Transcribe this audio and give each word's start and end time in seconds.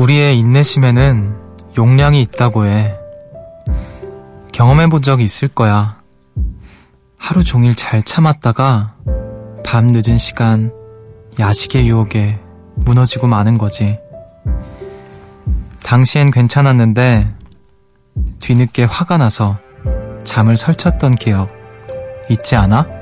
우리의 0.00 0.38
인내심에는 0.38 1.36
용량이 1.76 2.22
있다고 2.22 2.64
해. 2.64 2.96
경험해 4.50 4.86
본 4.86 5.02
적이 5.02 5.24
있을 5.24 5.48
거야. 5.48 6.00
하루 7.18 7.44
종일 7.44 7.74
잘 7.74 8.02
참았다가 8.02 8.94
밤 9.62 9.88
늦은 9.88 10.16
시간 10.16 10.72
야식의 11.38 11.86
유혹에 11.86 12.40
무너지고 12.76 13.26
마는 13.26 13.58
거지. 13.58 13.98
당시엔 15.82 16.30
괜찮았는데 16.30 17.34
뒤늦게 18.38 18.84
화가 18.84 19.18
나서 19.18 19.58
잠을 20.24 20.56
설쳤던 20.56 21.16
기억 21.16 21.50
있지 22.30 22.56
않아? 22.56 22.99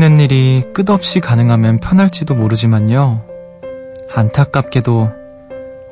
버티는 0.00 0.18
일이 0.18 0.64
끝없이 0.72 1.20
가능하면 1.20 1.78
편할지도 1.78 2.34
모르지만요. 2.34 3.22
안타깝게도 4.14 5.10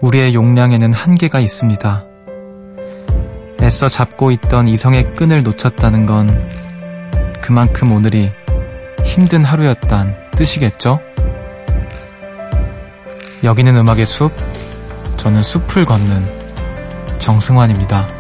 우리의 0.01 0.35
용량에는 0.35 0.95
한계가 0.95 1.41
있습니다. 1.41 2.07
애써 3.61 3.87
잡고 3.87 4.31
있던 4.31 4.67
이성의 4.67 5.15
끈을 5.15 5.43
놓쳤다는 5.43 6.07
건 6.07 6.43
그만큼 7.43 7.93
오늘이 7.93 8.33
힘든 9.05 9.45
하루였단 9.45 10.17
뜻이겠죠? 10.35 11.01
여기는 13.45 13.77
음악의 13.77 14.07
숲, 14.07 14.33
저는 15.19 15.43
숲을 15.43 15.85
걷는 15.85 17.19
정승환입니다. 17.19 18.18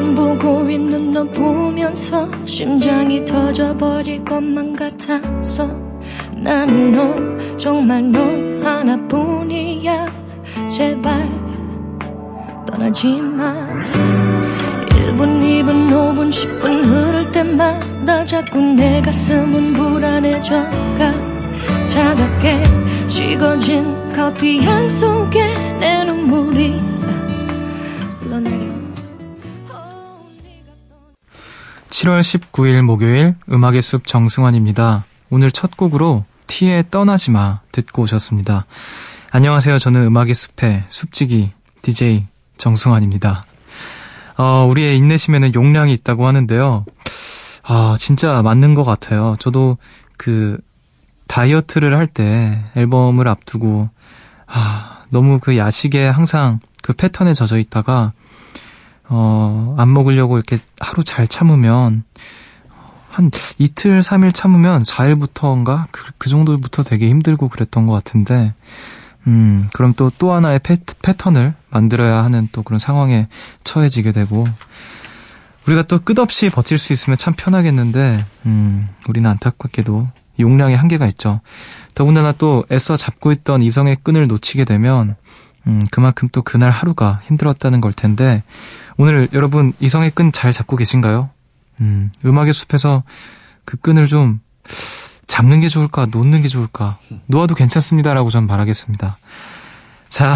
시계만 0.00 0.14
보고 0.14 0.68
있는 0.68 1.12
너 1.12 1.24
보면서 1.24 2.26
심장이 2.46 3.24
터져버릴 3.24 4.24
것만 4.24 4.74
같아서. 4.74 5.68
나는 6.32 6.92
너 6.92 7.56
정말 7.56 8.10
너 8.10 8.18
하나뿐이야. 8.66 10.06
제발 10.68 11.28
떠나지 12.66 13.20
마. 13.20 13.54
1분 14.88 15.18
2분 15.18 15.90
5분 15.90 16.30
10분 16.30 16.84
흐를 16.84 17.30
때마다 17.30 18.24
자꾸 18.24 18.58
내 18.58 19.02
가슴은 19.02 19.74
불안해져가. 19.74 21.14
차갑게 21.86 22.62
식어진 23.06 23.94
커피 24.14 24.60
향 24.64 24.88
속에 24.88 25.46
내 25.78 26.04
눈물이 26.04 26.89
7월 32.00 32.22
19일 32.22 32.80
목요일 32.80 33.34
음악의 33.52 33.82
숲 33.82 34.06
정승환입니다. 34.06 35.04
오늘 35.28 35.50
첫 35.50 35.76
곡으로 35.76 36.24
티의 36.46 36.84
떠나지 36.90 37.30
마 37.30 37.60
듣고 37.72 38.02
오셨습니다. 38.02 38.64
안녕하세요. 39.32 39.78
저는 39.78 40.06
음악의 40.06 40.32
숲의 40.32 40.84
숲지기 40.88 41.52
DJ 41.82 42.24
정승환입니다. 42.56 43.44
어, 44.38 44.66
우리의 44.70 44.96
인내심에는 44.96 45.52
용량이 45.52 45.92
있다고 45.92 46.26
하는데요. 46.26 46.86
아, 47.64 47.96
진짜 47.98 48.40
맞는 48.40 48.74
것 48.74 48.84
같아요. 48.84 49.36
저도 49.38 49.76
그 50.16 50.56
다이어트를 51.26 51.94
할 51.94 52.06
때 52.06 52.64
앨범을 52.76 53.28
앞두고 53.28 53.90
아, 54.46 55.02
너무 55.10 55.38
그 55.38 55.58
야식에 55.58 56.08
항상 56.08 56.60
그 56.80 56.94
패턴에 56.94 57.34
젖어 57.34 57.58
있다가 57.58 58.14
어, 59.12 59.74
안 59.76 59.92
먹으려고 59.92 60.36
이렇게 60.36 60.58
하루 60.78 61.02
잘 61.02 61.26
참으면, 61.26 62.04
한 63.08 63.30
이틀, 63.58 64.04
삼일 64.04 64.32
참으면 64.32 64.84
4일부터인가? 64.84 65.88
그, 65.90 66.04
그 66.16 66.30
정도부터 66.30 66.84
되게 66.84 67.08
힘들고 67.08 67.48
그랬던 67.48 67.86
것 67.86 67.92
같은데, 67.92 68.54
음, 69.26 69.68
그럼 69.74 69.94
또, 69.96 70.10
또 70.16 70.32
하나의 70.32 70.60
패, 70.60 70.76
패턴을 71.02 71.54
만들어야 71.70 72.22
하는 72.22 72.48
또 72.52 72.62
그런 72.62 72.78
상황에 72.78 73.26
처해지게 73.64 74.12
되고, 74.12 74.46
우리가 75.66 75.82
또 75.82 75.98
끝없이 75.98 76.48
버틸 76.48 76.78
수 76.78 76.92
있으면 76.92 77.18
참 77.18 77.34
편하겠는데, 77.36 78.24
음, 78.46 78.86
우리는 79.08 79.28
안타깝게도 79.28 80.08
용량의 80.38 80.76
한계가 80.76 81.06
있죠. 81.08 81.40
더군다나 81.96 82.32
또 82.32 82.64
애써 82.70 82.96
잡고 82.96 83.32
있던 83.32 83.60
이성의 83.60 83.98
끈을 84.04 84.28
놓치게 84.28 84.64
되면, 84.64 85.16
음, 85.66 85.84
그만큼 85.90 86.28
또 86.32 86.42
그날 86.42 86.70
하루가 86.70 87.20
힘들었다는 87.24 87.80
걸 87.80 87.92
텐데, 87.92 88.42
오늘 89.00 89.28
여러분 89.32 89.72
이성의 89.80 90.10
끈 90.10 90.30
잘 90.30 90.52
잡고 90.52 90.76
계신가요? 90.76 91.30
음, 91.80 92.12
음악의 92.22 92.52
숲에서 92.52 93.02
그 93.64 93.78
끈을 93.78 94.06
좀 94.06 94.40
잡는 95.26 95.60
게 95.60 95.68
좋을까, 95.68 96.04
놓는 96.10 96.42
게 96.42 96.48
좋을까, 96.48 96.98
놓아도 97.26 97.54
괜찮습니다라고 97.54 98.28
전 98.28 98.46
바라겠습니다. 98.46 99.16
자, 100.10 100.34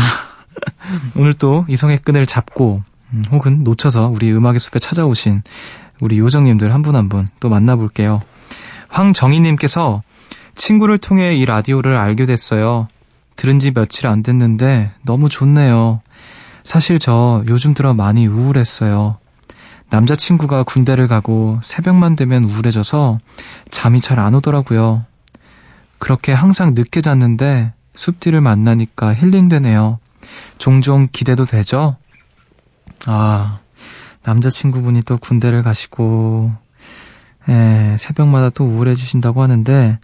오늘 1.15 1.35
또 1.35 1.67
이성의 1.69 1.99
끈을 1.99 2.25
잡고, 2.25 2.83
음, 3.13 3.25
혹은 3.31 3.65
놓쳐서 3.65 4.09
우리 4.09 4.33
음악의 4.33 4.59
숲에 4.61 4.79
찾아오신 4.79 5.43
우리 6.01 6.19
요정님들 6.19 6.73
한 6.73 6.81
분 6.83 6.95
한 6.97 7.09
분 7.11 7.29
또 7.41 7.51
만나볼게요. 7.51 8.23
황정희님께서 8.89 10.03
친구를 10.55 10.97
통해 10.97 11.35
이 11.37 11.45
라디오를 11.45 11.97
알게 11.99 12.25
됐어요. 12.25 12.89
들은 13.37 13.59
지 13.59 13.73
며칠 13.73 14.07
안 14.07 14.23
됐는데 14.23 14.93
너무 15.05 15.29
좋네요. 15.29 16.01
사실 16.65 16.99
저 16.99 17.45
요즘 17.47 17.75
들어 17.75 17.95
많이 17.95 18.27
우울했어요. 18.27 19.19
남자친구가 19.91 20.65
군대를 20.65 21.07
가고 21.07 21.61
새벽만 21.63 22.17
되면 22.17 22.45
우울해져서 22.45 23.21
잠이 23.71 24.01
잘 24.01 24.19
안 24.19 24.35
오더라고요. 24.35 25.05
그렇게 25.99 26.33
항상 26.33 26.75
늦게 26.75 27.01
잤는데 27.01 27.73
숲디를 27.95 28.41
만나니까 28.41 29.15
힐링되네요. 29.15 29.99
종종 30.59 31.07
기대도 31.13 31.45
되죠? 31.45 31.97
아, 33.07 33.59
남자친구분이 34.25 35.03
또 35.03 35.19
군대를 35.19 35.63
가시고, 35.63 36.51
예, 37.49 37.97
새벽마다 37.99 38.49
또 38.51 38.65
우울해지신다고 38.65 39.43
하는데, 39.43 39.99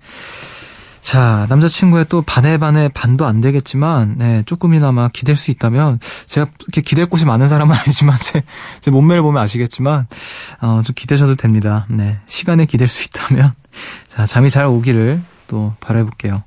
자, 1.01 1.47
남자친구의 1.49 2.07
또 2.09 2.23
반에 2.23 2.59
반에 2.59 2.89
반도 2.89 3.25
안 3.27 3.41
되겠지만, 3.41 4.17
네, 4.19 4.43
조금이나마 4.47 5.09
기댈 5.09 5.37
수 5.37 5.51
있다면, 5.51 5.99
제가 6.27 6.47
이렇게 6.61 6.83
기댈 6.83 7.07
곳이 7.07 7.25
많은 7.25 7.49
사람은 7.49 7.75
아니지만, 7.75 8.17
제, 8.21 8.43
제 8.81 8.91
몸매를 8.91 9.23
보면 9.23 9.43
아시겠지만, 9.43 10.07
어, 10.61 10.83
좀 10.85 10.95
기대셔도 10.95 11.37
됩니다. 11.37 11.87
네, 11.89 12.19
시간에 12.27 12.67
기댈 12.67 12.87
수 12.87 13.05
있다면, 13.05 13.55
자, 14.09 14.27
잠이 14.27 14.51
잘 14.51 14.67
오기를 14.67 15.21
또 15.49 15.75
바라볼게요. 15.81 16.43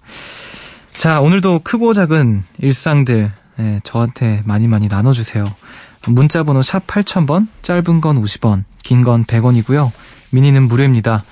자, 0.94 1.20
오늘도 1.20 1.62
크고 1.64 1.94
작은 1.94 2.44
일상들, 2.60 3.32
네, 3.58 3.80
저한테 3.84 4.44
많이 4.46 4.68
많이 4.68 4.88
나눠주세요. 4.88 5.52
문자 6.08 6.44
번호 6.44 6.62
샵 6.62 6.86
8000번, 6.86 7.48
짧은 7.64 8.02
건 8.02 8.22
50원, 8.24 8.64
긴 8.84 9.04
건 9.04 9.26
100원이고요. 9.26 9.90
미니는 10.32 10.68
무료입니다. 10.68 11.24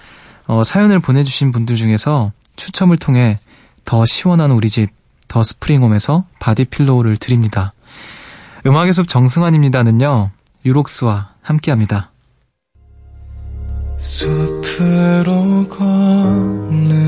어, 0.48 0.64
사연을 0.64 1.00
보내주신 1.00 1.52
분들 1.52 1.76
중에서 1.76 2.32
추첨을 2.62 2.98
통해 2.98 3.40
더 3.86 4.06
시원한 4.06 4.52
우리 4.52 4.69
집, 4.69 4.92
더 5.28 5.44
스프링홈에서 5.44 6.25
body 6.40 6.62
pillow를 6.62 7.18
드립니다. 7.18 7.74
음악의 8.68 8.94
숲 8.94 9.08
정승환입니다는요, 9.08 10.30
유록스와 10.63 11.31
함께 11.42 11.72
합니다. 11.72 12.12
숲으로 13.98 15.68
걷는다 15.69 17.02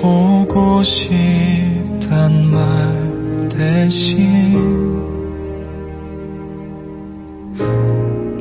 보고 0.00 0.82
싶단 0.82 2.50
말 2.50 3.48
대신 3.50 4.81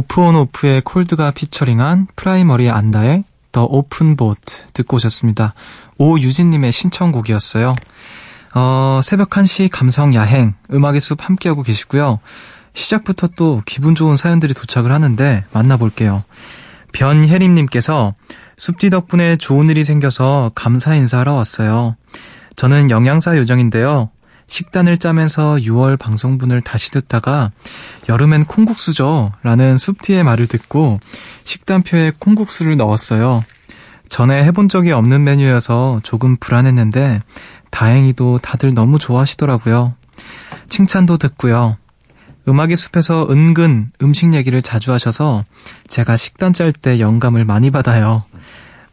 오프온오프의 0.00 0.82
콜드가 0.82 1.30
피처링한 1.32 2.06
프라이머리 2.16 2.70
안다의 2.70 3.24
The 3.52 3.64
Open 3.64 4.16
Boat 4.16 4.64
듣고 4.72 4.96
오셨습니다. 4.96 5.54
오유진님의 5.98 6.72
신청곡이었어요. 6.72 7.74
어, 8.54 9.00
새벽 9.04 9.30
1시 9.30 9.68
감성 9.70 10.14
야행, 10.14 10.54
음악의 10.72 11.00
숲 11.00 11.28
함께하고 11.28 11.62
계시고요. 11.62 12.20
시작부터 12.72 13.28
또 13.36 13.62
기분 13.66 13.94
좋은 13.94 14.16
사연들이 14.16 14.54
도착을 14.54 14.90
하는데 14.90 15.44
만나볼게요. 15.52 16.24
변혜림님께서 16.92 18.14
숲디 18.56 18.90
덕분에 18.90 19.36
좋은 19.36 19.68
일이 19.68 19.84
생겨서 19.84 20.52
감사 20.54 20.94
인사하러 20.94 21.34
왔어요. 21.34 21.96
저는 22.56 22.90
영양사 22.90 23.36
요정인데요. 23.36 24.10
식단을 24.50 24.98
짜면서 24.98 25.54
6월 25.54 25.96
방송분을 25.96 26.60
다시 26.60 26.90
듣다가 26.90 27.52
여름엔 28.08 28.46
콩국수죠 28.46 29.30
라는 29.44 29.78
숲티의 29.78 30.24
말을 30.24 30.48
듣고 30.48 30.98
식단표에 31.44 32.12
콩국수를 32.18 32.76
넣었어요. 32.76 33.44
전에 34.08 34.42
해본 34.42 34.68
적이 34.68 34.90
없는 34.90 35.22
메뉴여서 35.22 36.00
조금 36.02 36.36
불안했는데 36.36 37.22
다행히도 37.70 38.40
다들 38.42 38.74
너무 38.74 38.98
좋아하시더라고요. 38.98 39.94
칭찬도 40.68 41.16
듣고요. 41.16 41.76
음악의 42.48 42.76
숲에서 42.76 43.28
은근 43.30 43.92
음식 44.02 44.34
얘기를 44.34 44.62
자주 44.62 44.92
하셔서 44.92 45.44
제가 45.86 46.16
식단 46.16 46.54
짤 46.54 46.72
때 46.72 46.98
영감을 46.98 47.44
많이 47.44 47.70
받아요. 47.70 48.24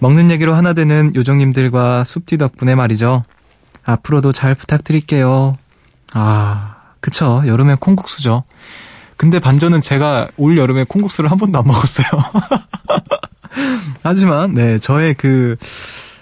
먹는 0.01 0.29
얘기로 0.29 0.53
하나 0.53 0.73
되는 0.73 1.15
요정님들과 1.15 2.03
숲디 2.03 2.37
덕분에 2.37 2.75
말이죠. 2.75 3.23
앞으로도 3.87 4.33
잘 4.33 4.53
부탁드릴게요. 4.53 5.55
아, 6.13 6.75
그쵸. 6.99 7.41
여름엔 7.45 7.77
콩국수죠. 7.77 8.43
근데 9.15 9.39
반전은 9.39 9.81
제가 9.81 10.27
올 10.37 10.57
여름에 10.57 10.83
콩국수를 10.83 11.31
한 11.31 11.39
번도 11.39 11.57
안 11.57 11.65
먹었어요. 11.65 12.05
하지만, 14.03 14.53
네, 14.53 14.77
저의 14.77 15.15
그, 15.15 15.55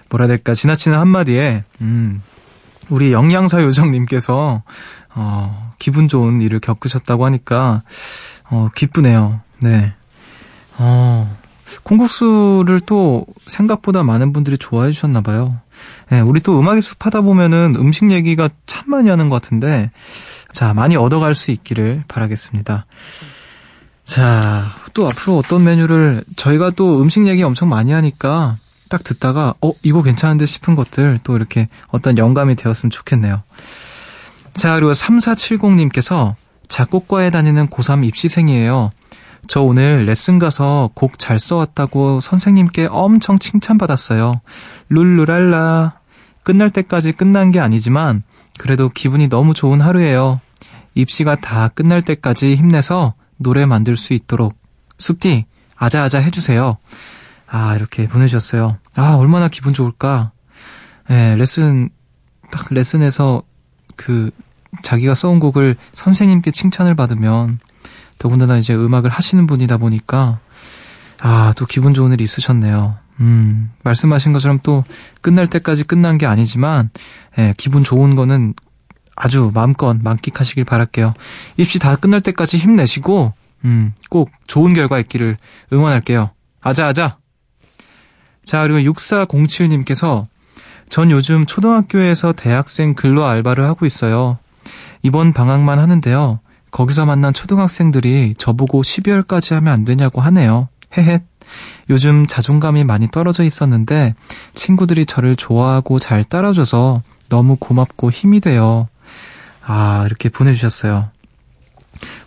뭐라 0.09 0.25
해야 0.25 0.38
될까, 0.38 0.53
지나치는 0.53 0.97
한마디에, 0.97 1.63
음, 1.81 2.21
우리 2.89 3.12
영양사 3.12 3.62
요정님께서, 3.62 4.62
어, 5.15 5.71
기분 5.79 6.07
좋은 6.07 6.41
일을 6.41 6.59
겪으셨다고 6.59 7.25
하니까, 7.25 7.81
어, 8.50 8.69
기쁘네요. 8.75 9.41
네. 9.59 9.94
어, 10.77 11.35
콩국수를 11.83 12.79
또 12.85 13.25
생각보다 13.47 14.03
많은 14.03 14.33
분들이 14.33 14.57
좋아해 14.57 14.91
주셨나봐요. 14.91 15.59
예, 16.12 16.20
우리 16.20 16.40
또 16.40 16.60
음악이 16.60 16.82
숲하다 16.82 17.22
보면은 17.22 17.76
음식 17.78 18.12
얘기가 18.12 18.50
참 18.66 18.84
많이 18.88 19.10
하는 19.10 19.30
것 19.30 19.42
같은데, 19.42 19.92
자, 20.52 20.74
많이 20.74 20.96
얻어갈 20.96 21.36
수 21.36 21.52
있기를 21.52 22.04
바라겠습니다. 22.08 22.86
자, 24.06 24.66
또 24.94 25.08
앞으로 25.08 25.38
어떤 25.38 25.64
메뉴를, 25.64 26.24
저희가 26.36 26.72
또 26.72 27.02
음식 27.02 27.26
얘기 27.28 27.42
엄청 27.44 27.70
많이 27.70 27.92
하니까, 27.92 28.58
딱 28.88 29.04
듣다가, 29.04 29.56
어, 29.62 29.72
이거 29.82 30.04
괜찮은데 30.04 30.46
싶은 30.46 30.76
것들, 30.76 31.20
또 31.24 31.36
이렇게 31.36 31.68
어떤 31.88 32.18
영감이 32.18 32.56
되었으면 32.56 32.92
좋겠네요. 32.92 33.42
자, 34.54 34.76
그리고 34.76 34.94
3470님께서 34.94 36.36
작곡과에 36.68 37.30
다니는 37.30 37.68
고3 37.68 38.06
입시생이에요. 38.06 38.92
저 39.47 39.62
오늘 39.62 40.06
레슨 40.06 40.39
가서 40.39 40.89
곡 40.94 41.18
잘 41.18 41.39
써왔다고 41.39 42.19
선생님께 42.19 42.88
엄청 42.92 43.39
칭찬받았어요. 43.39 44.42
룰루랄라. 44.89 46.00
끝날 46.44 46.69
때까지 46.69 47.12
끝난 47.12 47.51
게 47.51 47.59
아니지만 47.59 48.24
그래도 48.57 48.89
기분이 48.89 49.30
너무 49.30 49.53
좋은 49.53 49.81
하루예요. 49.81 50.39
입시가 50.94 51.36
다 51.36 51.68
끝날 51.69 52.01
때까지 52.01 52.56
힘내서 52.56 53.13
노래 53.38 53.65
만들 53.65 53.97
수 53.97 54.13
있도록 54.13 54.56
숲디 54.97 55.45
아자아자 55.75 56.19
해주세요. 56.19 56.77
아 57.48 57.75
이렇게 57.75 58.07
보내주셨어요. 58.07 58.77
아 58.95 59.15
얼마나 59.15 59.48
기분 59.48 59.74
좋을까. 59.74 60.31
예, 61.09 61.36
레슨 61.36 61.89
딱 62.51 62.68
레슨에서 62.71 63.44
그 63.95 64.31
자기가 64.81 65.15
써온 65.15 65.39
곡을 65.39 65.75
선생님께 65.94 66.51
칭찬을 66.51 66.95
받으면 66.95 67.59
더군다나 68.17 68.57
이제 68.57 68.73
음악을 68.73 69.09
하시는 69.09 69.45
분이다 69.47 69.77
보니까 69.77 70.39
아, 71.21 71.53
또 71.56 71.65
기분 71.65 71.94
좋은 71.94 72.12
일이 72.12 72.23
있으셨네요. 72.23 72.98
음, 73.22 73.72
말씀하신 73.84 74.34
것처럼 74.34 74.60
또 74.63 74.84
끝날 75.22 75.48
때까지 75.48 75.84
끝난 75.84 76.17
게 76.17 76.25
아니지만 76.25 76.89
예, 77.38 77.53
기분 77.57 77.84
좋은 77.84 78.15
거는 78.15 78.53
아주 79.15 79.51
마음껏 79.53 79.95
만끽하시길 79.95 80.65
바랄게요. 80.65 81.13
입시 81.57 81.79
다 81.79 81.95
끝날 81.95 82.22
때까지 82.22 82.57
힘내시고 82.57 83.34
음, 83.63 83.93
꼭 84.10 84.29
좋은 84.48 84.74
결과 84.74 85.00
있기를 85.00 85.38
응원할게요. 85.72 86.31
아자아자. 86.62 87.17
자, 88.43 88.62
그리고 88.62 88.91
6407님께서 88.91 90.27
전 90.89 91.10
요즘 91.10 91.45
초등학교에서 91.45 92.34
대학생 92.34 92.93
근로 92.93 93.25
알바를 93.25 93.65
하고 93.65 93.86
있어요. 93.86 94.38
이번 95.01 95.34
방학만 95.34 95.79
하는데요. 95.79 96.39
거기서 96.75 97.05
만난 97.05 97.32
초등학생들이 97.32 98.36
저보고 98.38 98.82
12월까지 98.82 99.53
하면 99.53 99.74
안 99.74 99.86
되냐고 99.86 100.20
하네요. 100.20 100.67
헤헷. 100.98 101.24
요즘 101.89 102.25
자존감이 102.27 102.84
많이 102.84 103.10
떨어져 103.10 103.46
있었는데 103.46 104.13
친구들이 104.55 105.05
저를 105.05 105.38
좋아하고 105.38 106.00
잘 106.00 106.25
따라줘서 106.25 107.01
너무 107.29 107.55
고맙고 107.55 108.12
힘이 108.12 108.41
돼요. 108.41 108.89
아, 109.65 110.03
이렇게 110.05 110.27
보내주셨어요. 110.27 111.12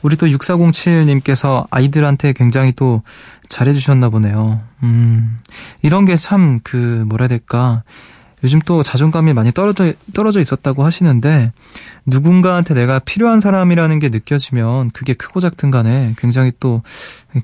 우리 0.01 0.17
또 0.17 0.27
6407님께서 0.27 1.67
아이들한테 1.71 2.33
굉장히 2.33 2.73
또 2.73 3.03
잘해주셨나 3.51 4.09
보네요. 4.09 4.63
음, 4.83 5.41
이런 5.83 6.07
게 6.07 6.17
참 6.17 6.61
그, 6.65 7.05
뭐라 7.07 7.25
해야 7.25 7.29
될까. 7.29 7.83
요즘 8.45 8.61
또 8.61 8.83
자존감이 8.83 9.33
많이 9.33 9.53
떨어져, 9.53 9.93
떨어져 10.15 10.41
있었다고 10.41 10.85
하시는데, 10.85 11.53
누군가한테 12.07 12.75
내가 12.75 12.99
필요한 12.99 13.41
사람이라는 13.41 13.99
게 13.99 14.09
느껴지면 14.09 14.91
그게 14.91 15.15
크고 15.15 15.41
작든 15.41 15.71
간에 15.71 16.15
굉장히 16.19 16.53
또 16.61 16.83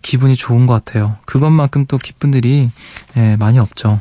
기분이 0.03 0.37
좋은 0.37 0.67
것 0.67 0.73
같아요. 0.85 1.17
그것만큼 1.27 1.87
또 1.87 1.99
기쁜 1.99 2.33
일이 2.35 2.69
예, 3.17 3.37
많이 3.37 3.59
없죠. 3.59 4.01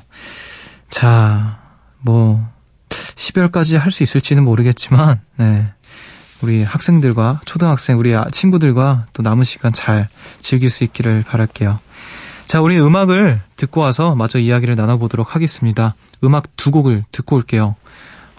자, 0.90 1.60
뭐, 2.00 2.46
12월까지 2.90 3.78
할 3.78 3.92
수 3.92 4.04
있을지는 4.04 4.44
모르겠지만, 4.44 5.20
네. 5.38 5.68
우리 6.44 6.62
학생들과 6.62 7.40
초등학생, 7.46 7.98
우리 7.98 8.14
친구들과 8.32 9.06
또 9.14 9.24
남은 9.24 9.46
시간 9.46 9.72
잘 9.72 10.08
즐길 10.42 10.70
수 10.70 10.84
있기를 10.84 11.24
바랄게요. 11.24 11.80
자, 12.46 12.62
우리 12.62 12.80
음악을 12.80 13.40
듣고 13.56 13.82
와서 13.82 14.16
마저 14.16 14.40
이야기를 14.40 14.76
나눠보도록 14.76 15.36
하겠습니다. 15.36 15.96
음악 16.24 16.56
두 16.56 16.72
곡을 16.72 17.04
듣고 17.12 17.36
올게요. 17.36 17.76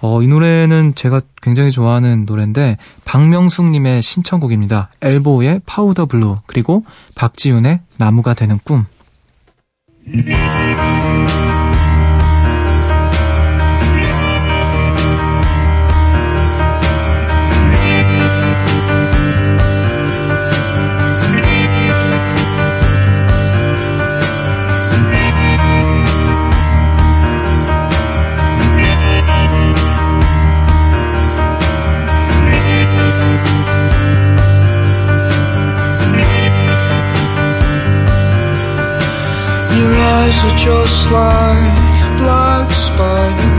어, 0.01 0.23
이 0.23 0.27
노래는 0.27 0.95
제가 0.95 1.21
굉장히 1.41 1.71
좋아하는 1.71 2.27
노래인데 2.27 2.77
박명숙님의 3.05 4.03
신청곡입니다. 4.03 4.91
엘보의 5.01 5.63
Powder 5.65 6.07
Blue 6.07 6.39
그리고 6.47 6.85
박지윤의 7.15 7.81
나무가 7.99 8.35
되는 8.35 8.59
꿈. 8.65 8.87
Just 40.65 41.11
like 41.11 41.75
black 42.17 42.71
spiders. 42.73 43.54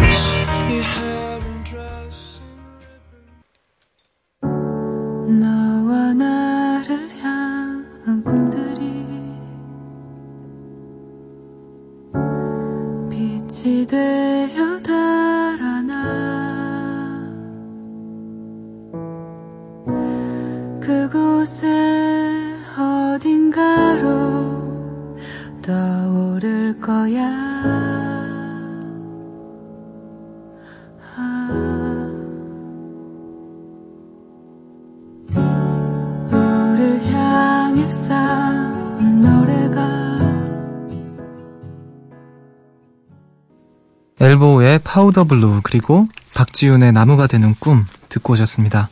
Powder 44.95 45.25
Blue 45.25 45.59
그리고 45.61 46.07
박지윤의 46.35 46.93
나무가 46.93 47.27
되는 47.27 47.53
꿈 47.59 47.85
듣고 48.07 48.31
오셨습니다. 48.31 48.87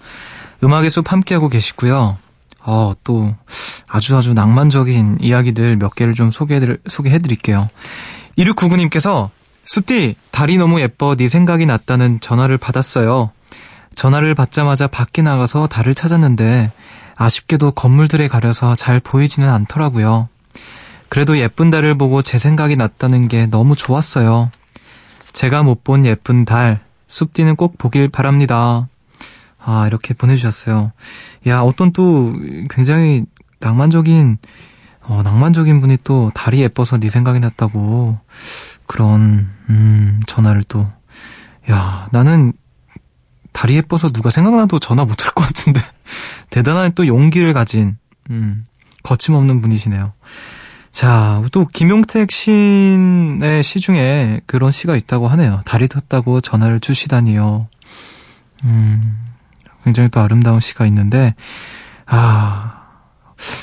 음악의 0.62 0.90
숲 0.90 1.10
함께하고 1.10 1.48
계시고요. 1.48 2.18
어, 2.60 2.94
또 3.06 3.34
아주 3.88 4.18
아주 4.18 4.34
낭만적인 4.34 5.20
이야기들 5.22 5.78
몇 5.78 5.96
개를 5.96 6.14
좀 6.14 6.30
소개해드릴, 6.30 6.80
소개해드릴게요. 6.88 7.70
2699님께서 8.38 9.30
숲디 9.64 10.16
달이 10.32 10.58
너무 10.58 10.82
예뻐 10.82 11.16
네 11.16 11.30
생각이 11.30 11.66
났다는 11.66 12.20
전화를 12.20 12.58
받았어요. 12.58 13.32
전화를 13.96 14.36
받자마자 14.36 14.88
밖에 14.88 15.22
나가서 15.22 15.68
달을 15.68 15.96
찾았는데 15.96 16.70
아쉽게도 17.16 17.72
건물들에 17.72 18.28
가려서 18.28 18.76
잘 18.76 19.00
보이지는 19.00 19.48
않더라고요. 19.48 20.28
그래도 21.08 21.38
예쁜 21.38 21.70
달을 21.70 21.98
보고 21.98 22.22
제 22.22 22.38
생각이 22.38 22.76
났다는 22.76 23.30
게 23.30 23.46
너무 23.46 23.78
좋았어요. 23.78 24.52
제가 25.34 25.64
못 25.64 25.84
본 25.84 26.06
예쁜 26.06 26.46
달, 26.46 26.80
숲디는 27.08 27.56
꼭 27.56 27.78
보길 27.78 28.08
바랍니다. 28.08 28.88
아, 29.60 29.88
이렇게 29.88 30.14
보내주셨어요. 30.14 30.92
야, 31.48 31.60
어떤 31.62 31.92
또 31.92 32.34
굉장히 32.70 33.26
낭만적인, 33.60 34.38
어, 35.02 35.22
낭만적인 35.24 35.82
분이 35.82 35.98
또 36.04 36.32
달이 36.34 36.62
예뻐서 36.62 36.98
네 36.98 37.10
생각이 37.10 37.40
났다고 37.40 38.18
그런, 38.86 39.50
음, 39.70 40.22
전화를 40.28 40.64
또. 40.64 40.90
야, 41.70 42.08
나는 42.12 42.54
달이 43.52 43.76
예뻐서 43.76 44.12
누가 44.12 44.30
생각나도 44.30 44.80
전화 44.80 45.06
못할 45.06 45.32
것 45.32 45.46
같은데. 45.46 45.80
대단한 46.50 46.92
또 46.94 47.08
용기를 47.08 47.54
가진, 47.54 47.98
음, 48.30 48.66
거침없는 49.04 49.62
분이시네요. 49.62 50.14
자, 50.94 51.44
또 51.52 51.66
김용택 51.66 52.32
시인의 52.32 53.64
시 53.64 53.80
중에 53.80 54.42
그런 54.46 54.72
시가 54.72 54.96
있다고 54.96 55.28
하네요. 55.28 55.62
달이 55.66 55.88
떴다고 55.88 56.40
전화를 56.40 56.80
주시다니요. 56.80 57.68
음, 58.64 59.02
굉장히 59.84 60.10
또 60.10 60.22
아름다운 60.22 60.60
시가 60.60 60.86
있는데, 60.86 61.34
아, 62.06 62.84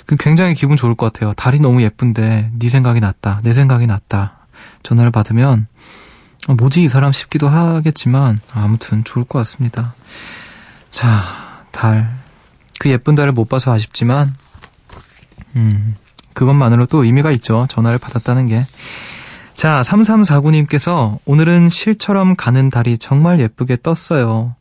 그 0.06 0.16
굉장히 0.16 0.54
기분 0.54 0.76
좋을 0.76 0.96
것 0.96 1.12
같아요. 1.12 1.32
달이 1.32 1.60
너무 1.60 1.82
예쁜데 1.82 2.50
네 2.52 2.68
생각이 2.68 2.98
났다. 2.98 3.40
내 3.44 3.52
생각이 3.52 3.86
났다. 3.86 4.38
전화를 4.82 5.12
받으면 5.12 5.68
어, 6.48 6.54
뭐지 6.54 6.82
이 6.82 6.88
사람 6.88 7.12
싶기도 7.12 7.48
하겠지만 7.48 8.38
아무튼 8.52 9.04
좋을 9.04 9.24
것 9.24 9.38
같습니다. 9.38 9.94
자, 10.90 11.62
달. 11.70 12.12
그 12.80 12.90
예쁜 12.90 13.14
달을 13.14 13.32
못 13.32 13.48
봐서 13.48 13.72
아쉽지만 13.72 14.34
음, 15.54 15.94
그것만으로도 16.40 17.04
의미가 17.04 17.32
있죠. 17.32 17.66
전화를 17.68 17.98
받았다는 17.98 18.46
게. 18.46 18.64
자, 19.52 19.82
3349님께서 19.82 21.18
오늘은 21.26 21.68
실처럼 21.68 22.34
가는 22.34 22.70
달이 22.70 22.96
정말 22.96 23.40
예쁘게 23.40 23.76
떴어요. 23.82 24.54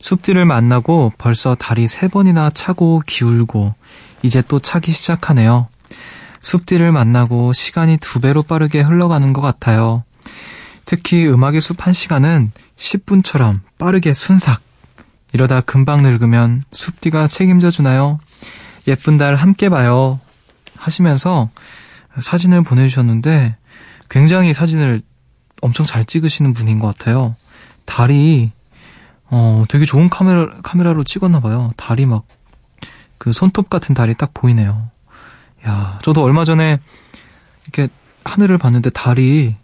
숲디를 0.00 0.46
만나고 0.46 1.12
벌써 1.18 1.54
달이 1.54 1.88
세 1.88 2.08
번이나 2.08 2.48
차고 2.48 3.02
기울고 3.04 3.74
이제 4.22 4.42
또 4.48 4.58
차기 4.60 4.92
시작하네요. 4.92 5.68
숲디를 6.40 6.90
만나고 6.90 7.52
시간이 7.52 7.98
두 7.98 8.20
배로 8.20 8.42
빠르게 8.42 8.80
흘러가는 8.80 9.30
것 9.34 9.42
같아요. 9.42 10.04
특히 10.86 11.28
음악의 11.28 11.60
숲 11.60 11.86
한 11.86 11.92
시간은 11.92 12.50
10분처럼 12.78 13.60
빠르게 13.76 14.14
순삭. 14.14 14.62
이러다 15.34 15.60
금방 15.60 16.00
늙으면 16.00 16.62
숲디가 16.72 17.26
책임져 17.26 17.70
주나요? 17.70 18.18
예쁜 18.88 19.18
달 19.18 19.34
함께 19.34 19.68
봐요. 19.68 20.18
하시면서 20.78 21.50
사진을 22.20 22.62
보내주셨는데 22.62 23.56
굉장히 24.08 24.54
사진을 24.54 25.02
엄청 25.62 25.86
잘 25.86 26.04
찍으시는 26.04 26.52
분인 26.52 26.78
것 26.78 26.86
같아요. 26.86 27.34
달이 27.84 28.52
어 29.28 29.64
되게 29.68 29.84
좋은 29.84 30.08
카메라 30.08 30.48
카메라로 30.62 31.04
찍었나 31.04 31.40
봐요. 31.40 31.72
달이 31.76 32.06
막그 32.06 33.32
손톱 33.32 33.68
같은 33.70 33.94
달이 33.94 34.14
딱 34.14 34.32
보이네요. 34.34 34.90
야, 35.66 35.98
저도 36.02 36.22
얼마 36.22 36.44
전에 36.44 36.78
이렇게 37.64 37.88
하늘을 38.24 38.58
봤는데 38.58 38.90
달이 38.90 39.56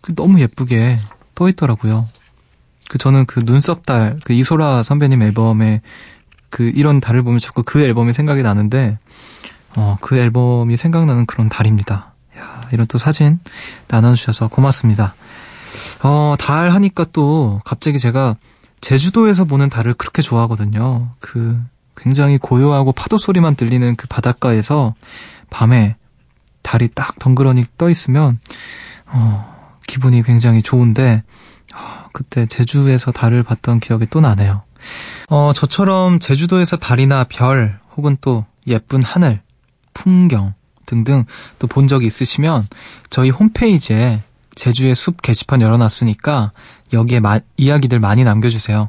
그 0.00 0.14
너무 0.14 0.40
예쁘게 0.40 0.98
떠 1.34 1.48
있더라고요. 1.48 2.06
그 2.88 2.98
저는 2.98 3.24
그 3.26 3.44
눈썹 3.44 3.86
달, 3.86 4.18
그 4.24 4.32
이소라 4.32 4.82
선배님 4.82 5.22
앨범에 5.22 5.80
그 6.48 6.64
이런 6.74 7.00
달을 7.00 7.22
보면 7.22 7.38
자꾸 7.38 7.62
그 7.62 7.80
앨범이 7.80 8.12
생각이 8.12 8.42
나는데 8.42 8.98
어, 9.76 9.96
그 10.00 10.16
앨범이 10.16 10.76
생각나는 10.76 11.26
그런 11.26 11.48
달입니다. 11.48 12.12
야, 12.38 12.60
이런 12.72 12.86
또 12.86 12.98
사진 12.98 13.38
나눠주셔서 13.88 14.48
고맙습니다. 14.48 15.14
어, 16.02 16.34
달 16.38 16.70
하니까 16.72 17.06
또 17.12 17.60
갑자기 17.64 17.98
제가 17.98 18.36
제주도에서 18.80 19.44
보는 19.44 19.68
달을 19.68 19.94
그렇게 19.94 20.22
좋아하거든요. 20.22 21.10
그 21.20 21.60
굉장히 21.96 22.38
고요하고 22.38 22.92
파도 22.92 23.18
소리만 23.18 23.54
들리는 23.54 23.94
그 23.96 24.06
바닷가에서 24.08 24.94
밤에 25.50 25.96
달이 26.62 26.88
딱 26.94 27.18
덩그러니 27.18 27.66
떠 27.76 27.90
있으면 27.90 28.38
어, 29.06 29.76
기분이 29.86 30.22
굉장히 30.22 30.62
좋은데 30.62 31.22
어, 31.74 32.08
그때 32.12 32.46
제주에서 32.46 33.12
달을 33.12 33.42
봤던 33.42 33.80
기억이 33.80 34.06
또 34.08 34.20
나네요. 34.20 34.62
어, 35.28 35.52
저처럼 35.54 36.18
제주도에서 36.18 36.76
달이나 36.76 37.24
별 37.24 37.78
혹은 37.96 38.16
또 38.20 38.44
예쁜 38.66 39.02
하늘 39.02 39.42
풍경 40.00 40.54
등등 40.86 41.24
또 41.58 41.66
본 41.66 41.86
적이 41.86 42.06
있으시면 42.06 42.66
저희 43.10 43.30
홈페이지에 43.30 44.22
제주의 44.54 44.94
숲 44.94 45.22
게시판 45.22 45.60
열어놨으니까 45.60 46.52
여기에 46.92 47.20
마, 47.20 47.38
이야기들 47.56 48.00
많이 48.00 48.24
남겨주세요. 48.24 48.88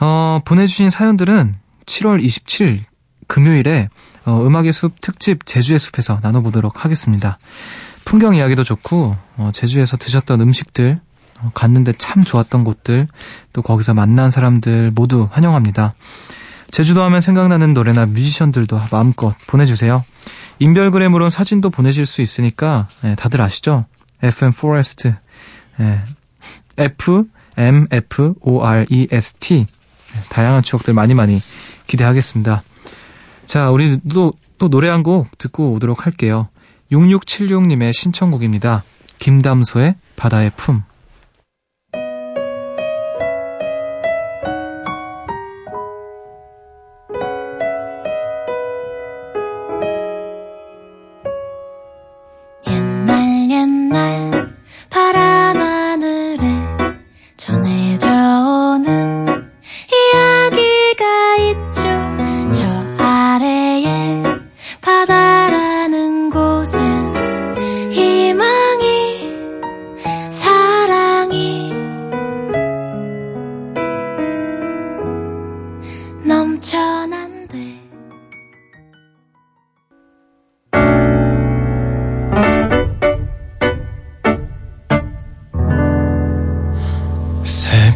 어, 0.00 0.40
보내주신 0.44 0.90
사연들은 0.90 1.54
7월 1.86 2.22
27일 2.22 2.80
금요일에 3.26 3.88
어, 4.26 4.46
음악의 4.46 4.72
숲 4.72 5.00
특집 5.00 5.44
제주의 5.46 5.78
숲에서 5.78 6.20
나눠보도록 6.22 6.84
하겠습니다. 6.84 7.38
풍경 8.04 8.34
이야기도 8.34 8.62
좋고 8.62 9.16
어, 9.38 9.50
제주에서 9.52 9.96
드셨던 9.96 10.40
음식들 10.40 11.00
어, 11.40 11.50
갔는데 11.54 11.92
참 11.98 12.22
좋았던 12.22 12.64
곳들 12.64 13.08
또 13.52 13.62
거기서 13.62 13.94
만난 13.94 14.30
사람들 14.30 14.92
모두 14.94 15.26
환영합니다. 15.30 15.94
제주도 16.74 17.02
하면 17.02 17.20
생각나는 17.20 17.72
노래나 17.72 18.04
뮤지션들도 18.04 18.80
마음껏 18.90 19.32
보내주세요. 19.46 20.04
인별그램으론 20.58 21.30
사진도 21.30 21.70
보내실 21.70 22.04
수 22.04 22.20
있으니까 22.20 22.88
네, 23.02 23.14
다들 23.14 23.40
아시죠? 23.42 23.84
FM 24.20 24.50
Forest 24.52 25.12
네, 25.76 25.98
F 26.76 27.26
M 27.56 27.86
F 27.92 28.34
O 28.40 28.64
R 28.64 28.86
E 28.90 29.06
S 29.08 29.34
T 29.34 29.66
네, 29.66 30.20
다양한 30.30 30.64
추억들 30.64 30.94
많이 30.94 31.14
많이 31.14 31.38
기대하겠습니다. 31.86 32.64
자, 33.46 33.70
우리도 33.70 34.32
또 34.58 34.68
노래 34.68 34.88
한 34.88 35.04
곡 35.04 35.38
듣고 35.38 35.74
오도록 35.74 36.06
할게요. 36.06 36.48
6676님의 36.90 37.92
신청곡입니다. 37.92 38.82
김담소의 39.20 39.94
바다의 40.16 40.50
품. 40.56 40.82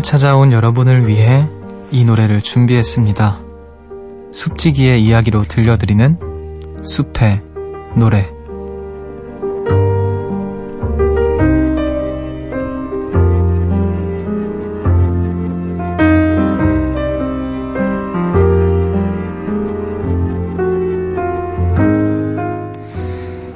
숲을 0.00 0.02
찾아온 0.02 0.52
여러분을 0.52 1.06
위해 1.06 1.46
이 1.90 2.04
노래를 2.04 2.40
준비했습니다. 2.40 3.40
숲지기의 4.32 5.04
이야기로 5.04 5.42
들려드리는 5.42 6.18
숲의 6.82 7.42
노래. 7.96 8.28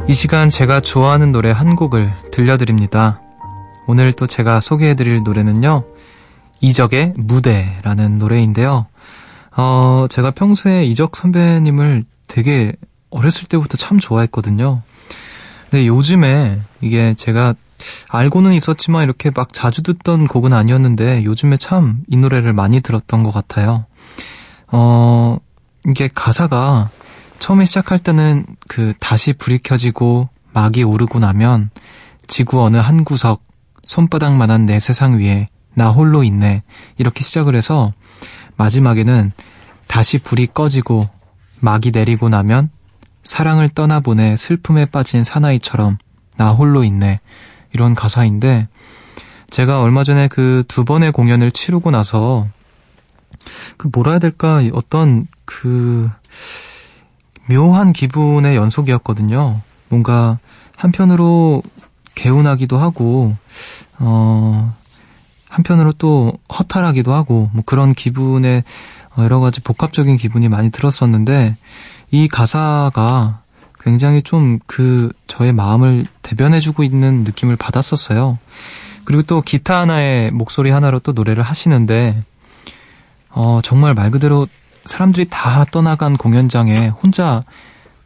이 0.07 0.13
시간 0.13 0.51
제가 0.51 0.81
좋아하는 0.81 1.33
노래 1.33 1.51
한 1.51 1.75
곡을 1.75 2.13
들려드립니다. 2.31 3.21
오늘 3.87 4.13
또 4.13 4.27
제가 4.27 4.61
소개해드릴 4.61 5.23
노래는요, 5.25 5.85
이적의 6.65 7.15
무대라는 7.17 8.19
노래인데요. 8.19 8.87
어, 9.57 10.07
제가 10.09 10.31
평소에 10.33 10.85
이적 10.87 11.15
선배님을 11.17 12.05
되게 12.27 12.73
어렸을 13.11 13.47
때부터 13.47 13.77
참 13.77 14.01
좋아했거든요. 14.01 14.83
근데 15.71 15.87
요즘에 15.87 16.59
이게 16.81 17.15
제가 17.15 17.55
알고는 18.09 18.55
있었지만 18.55 19.05
이렇게 19.05 19.31
막 19.35 19.53
자주 19.53 19.83
듣던 19.83 20.27
곡은 20.27 20.53
아니었는데 20.53 21.25
요즘에 21.25 21.57
참 21.57 22.05
이 22.09 22.17
노래를 22.17 22.53
많이 22.53 22.81
들었던 22.81 23.23
것 23.23 23.31
같아요. 23.31 23.85
어, 24.69 25.37
이게 25.87 26.09
가사가 26.13 26.89
처음에 27.39 27.67
시작할 27.67 27.99
때는 27.99 28.47
그 28.69 28.95
다시 29.01 29.33
불이 29.35 29.59
켜지고 29.59 30.29
막이 30.53 30.83
오르고 30.83 31.19
나면 31.19 31.71
지구 32.27 32.63
어느 32.63 32.79
한 32.79 33.05
구석 33.05 33.43
손바닥만한 33.85 34.65
내 34.67 34.81
세상 34.81 35.19
위에 35.19 35.49
나 35.75 35.91
홀로 35.91 36.23
있네. 36.25 36.63
이렇게 36.99 37.23
시작을 37.23 37.55
해서 37.55 37.93
마지막에는 38.57 39.33
다시 39.87 40.19
불이 40.19 40.49
꺼지고 40.49 41.09
막이 41.61 41.91
내리고 41.91 42.29
나면 42.29 42.71
사랑을 43.23 43.69
떠나보내 43.69 44.37
슬픔에 44.37 44.87
빠진 44.87 45.25
사나이처럼 45.25 45.99
나 46.37 46.51
홀로 46.51 46.85
있네. 46.85 47.21
이런 47.73 47.95
가사인데 47.95 48.69
제가 49.51 49.81
얼마 49.83 50.05
전에 50.05 50.29
그 50.29 50.65
두 50.69 50.85
번의 50.85 51.13
공연을 51.13 51.51
치르고 51.51 51.91
나서 51.91 52.47
그 53.77 53.89
뭐라 53.93 54.13
해야 54.13 54.19
될까 54.19 54.63
어떤 54.73 55.27
그 55.45 56.11
묘한 57.49 57.93
기분의 57.93 58.57
연속이었거든요. 58.57 59.61
뭔가 59.89 60.39
한편으로 60.77 61.63
개운하기도 62.15 62.79
하고 62.79 63.37
어 63.99 64.75
한편으로 65.55 65.93
또 65.93 66.33
허탈하기도 66.53 67.13
하고 67.13 67.49
뭐 67.53 67.63
그런 67.65 67.93
기분의 67.93 68.65
여러 69.19 69.39
가지 69.39 69.61
복합적인 69.61 70.17
기분이 70.17 70.49
많이 70.49 70.71
들었었는데 70.71 71.57
이 72.11 72.29
가사가 72.29 73.41
굉장히 73.81 74.23
좀 74.23 74.59
그 74.67 75.13
저의 75.29 75.53
마음을 75.53 76.07
대변해주고 76.23 76.83
있는 76.83 77.23
느낌을 77.23 77.55
받았었어요. 77.57 78.39
그리고 79.05 79.23
또 79.23 79.43
기타 79.43 79.81
하나의 79.81 80.33
목소리 80.33 80.71
하나로 80.71 80.99
또 80.99 81.13
노래를 81.13 81.45
하시는데 81.45 82.25
어 83.31 83.61
정말 83.63 83.95
말 83.95 84.11
그대로 84.11 84.49
사람들이 84.85 85.29
다 85.31 85.65
떠나간 85.71 86.17
공연장에 86.17 86.89
혼자 86.89 87.45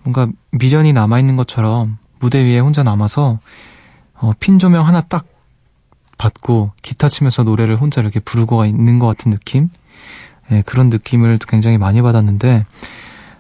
뭔가 0.03 0.29
미련이 0.51 0.93
남아있는 0.93 1.37
것처럼 1.37 1.97
무대 2.19 2.43
위에 2.45 2.59
혼자 2.59 2.83
남아서 2.83 3.39
어, 4.15 4.33
핀 4.41 4.59
조명 4.59 4.87
하나 4.87 5.01
딱 5.01 5.25
받고 6.19 6.73
기타 6.83 7.09
치면서 7.09 7.45
노래를 7.45 7.77
혼자 7.77 8.01
이렇게 8.01 8.21
부르고 8.21 8.65
있는 8.65 8.99
것 8.99 9.07
같은 9.07 9.31
느낌? 9.31 9.71
예, 10.51 10.63
그런 10.63 10.91
느낌을 10.91 11.39
굉장히 11.47 11.79
많이 11.79 12.03
받았는데, 12.03 12.67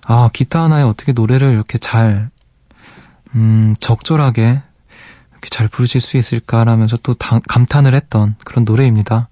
아, 0.06 0.30
기타 0.32 0.62
하나에 0.62 0.82
어떻게 0.82 1.12
노래를 1.12 1.50
이렇게 1.50 1.78
잘, 1.78 2.30
음, 3.34 3.74
적절하게 3.80 4.62
이렇게 5.32 5.48
잘 5.50 5.68
부르실 5.68 6.00
수 6.00 6.16
있을까라면서 6.16 6.98
또 7.02 7.14
다, 7.14 7.40
감탄을 7.48 7.94
했던 7.94 8.36
그런 8.44 8.64
노래입니다. 8.64 9.28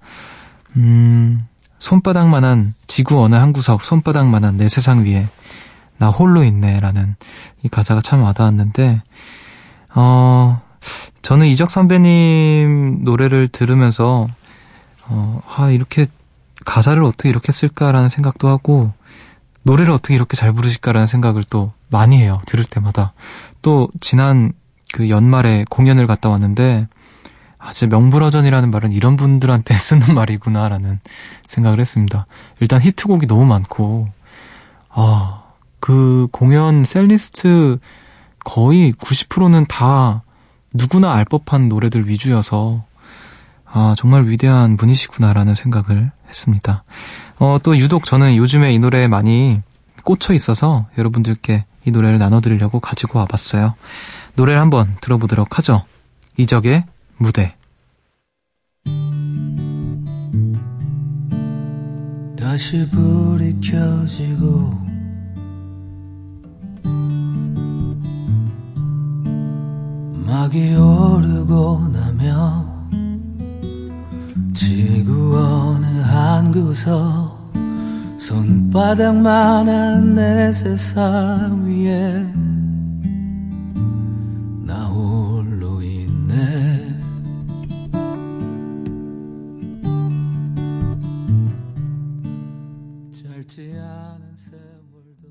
음, 0.76 1.46
손바닥만한 1.78 2.74
지구 2.86 3.22
어느 3.22 3.34
한 3.34 3.52
구석 3.52 3.82
손바닥만한 3.82 4.56
내 4.56 4.68
세상 4.68 5.04
위에 5.04 5.26
나 5.98 6.08
홀로 6.10 6.44
있네라는 6.44 7.16
이 7.62 7.68
가사가 7.68 8.00
참 8.00 8.22
와닿았는데, 8.22 9.02
어, 9.94 10.62
저는 11.22 11.46
이적 11.46 11.70
선배님 11.70 13.00
노래를 13.02 13.48
들으면서 13.48 14.28
어, 15.08 15.40
아 15.56 15.70
이렇게 15.70 16.06
가사를 16.64 17.02
어떻게 17.04 17.28
이렇게 17.28 17.52
쓸까라는 17.52 18.08
생각도 18.08 18.48
하고 18.48 18.92
노래를 19.62 19.92
어떻게 19.92 20.14
이렇게 20.14 20.36
잘 20.36 20.52
부르실까라는 20.52 21.06
생각을 21.08 21.44
또 21.48 21.72
많이 21.90 22.18
해요. 22.18 22.40
들을 22.46 22.64
때마다. 22.64 23.12
또 23.62 23.88
지난 24.00 24.52
그 24.92 25.08
연말에 25.10 25.64
공연을 25.68 26.06
갔다 26.06 26.28
왔는데 26.28 26.86
아, 27.58 27.72
진짜 27.72 27.96
명불허전이라는 27.96 28.70
말은 28.70 28.92
이런 28.92 29.16
분들한테 29.16 29.74
쓰는 29.78 30.14
말이구나라는 30.14 31.00
생각을 31.46 31.80
했습니다. 31.80 32.26
일단 32.60 32.80
히트곡이 32.80 33.26
너무 33.26 33.44
많고 33.44 34.08
아, 34.88 35.42
그 35.80 36.28
공연 36.30 36.84
셀리스트 36.84 37.78
거의 38.44 38.92
90%는 38.92 39.66
다 39.66 40.22
누구나 40.72 41.14
알 41.14 41.24
법한 41.24 41.68
노래들 41.68 42.08
위주여서 42.08 42.84
아, 43.64 43.94
정말 43.96 44.26
위대한 44.26 44.76
분이시구나라는 44.76 45.54
생각을 45.54 46.10
했습니다. 46.28 46.84
어, 47.38 47.58
또 47.62 47.76
유독 47.76 48.04
저는 48.04 48.36
요즘에 48.36 48.72
이 48.72 48.78
노래에 48.78 49.08
많이 49.08 49.60
꽂혀 50.04 50.32
있어서 50.32 50.86
여러분들께 50.96 51.64
이 51.84 51.90
노래를 51.90 52.18
나눠드리려고 52.18 52.80
가지고 52.80 53.18
와봤어요. 53.18 53.74
노래를 54.36 54.60
한번 54.60 54.96
들어보도록 55.00 55.58
하죠. 55.58 55.84
이적의 56.36 56.84
무대. 57.16 57.54
다시 62.38 62.88
불이 62.90 63.60
켜지고 63.60 64.85
막이 70.26 70.74
오르고 70.74 71.88
나면 71.92 72.76
지구 74.52 75.38
어느 75.38 75.86
한 75.86 76.50
구석 76.50 77.36
손바닥만한 78.18 80.16
내 80.16 80.52
세상 80.52 81.64
위에 81.64 82.26
나 84.64 84.86
홀로 84.86 85.80
있네. 85.80 86.92
짧지 93.12 93.76
않은 93.78 94.34
세월도 94.34 95.28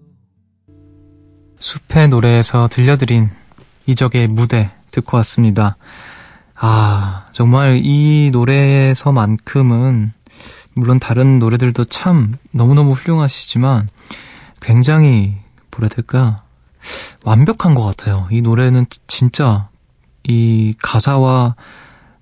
숲의 1.60 2.08
노래에서 2.08 2.70
들려드린 2.70 3.30
이적의 3.88 4.30
무대 4.30 4.72
듣고 4.96 5.18
왔습니다. 5.18 5.76
아, 6.56 7.26
정말 7.34 7.82
이 7.84 8.30
노래에서만큼은 8.32 10.14
물론 10.74 11.00
다른 11.00 11.40
노래들도 11.40 11.86
참 11.86 12.36
너무너무 12.52 12.92
훌륭하시지만 12.92 13.88
굉장히 14.62 15.38
뭐라 15.72 15.86
해야 15.86 15.90
될까 15.90 16.44
완벽한 17.24 17.76
것 17.76 17.84
같아요. 17.84 18.28
이 18.32 18.42
노래는 18.42 18.86
진짜 19.08 19.70
이 20.24 20.76
가사와 20.82 21.56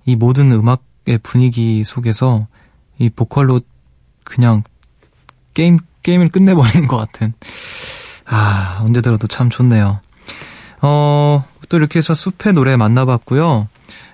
이 0.04 0.16
모든 0.16 0.52
음악의 0.52 1.18
분위기 1.22 1.84
속에서 1.84 2.46
이 2.98 3.10
보컬로 3.10 3.60
그냥 4.24 4.62
게임, 5.54 5.78
게임을 6.02 6.30
끝내버리는 6.30 6.86
것 6.88 6.96
같은. 6.96 7.32
아, 8.26 8.80
언제 8.82 9.00
들어도 9.00 9.26
참 9.26 9.50
좋네요. 9.50 10.00
어, 10.82 11.44
또 11.74 11.78
이렇게 11.78 11.98
해서 11.98 12.14
숲의 12.14 12.52
노래 12.52 12.76
만나봤고요. 12.76 13.66